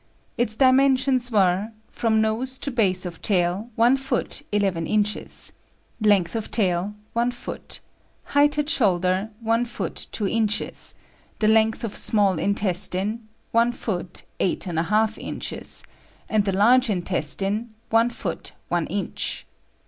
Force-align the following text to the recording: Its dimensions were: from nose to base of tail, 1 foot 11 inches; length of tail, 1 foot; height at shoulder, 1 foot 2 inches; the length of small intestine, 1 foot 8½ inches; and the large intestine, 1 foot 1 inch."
Its 0.35 0.55
dimensions 0.55 1.29
were: 1.29 1.69
from 1.87 2.21
nose 2.21 2.57
to 2.57 2.71
base 2.71 3.05
of 3.05 3.21
tail, 3.21 3.69
1 3.75 3.97
foot 3.97 4.41
11 4.51 4.87
inches; 4.87 5.51
length 6.01 6.35
of 6.35 6.49
tail, 6.49 6.95
1 7.13 7.29
foot; 7.29 7.81
height 8.23 8.57
at 8.57 8.67
shoulder, 8.67 9.29
1 9.41 9.65
foot 9.65 10.07
2 10.11 10.27
inches; 10.27 10.95
the 11.37 11.47
length 11.47 11.83
of 11.83 11.95
small 11.95 12.39
intestine, 12.39 13.27
1 13.51 13.73
foot 13.73 14.23
8½ 14.39 15.19
inches; 15.19 15.83
and 16.27 16.45
the 16.45 16.51
large 16.57 16.89
intestine, 16.89 17.75
1 17.91 18.09
foot 18.09 18.53
1 18.69 18.87
inch." 18.87 19.45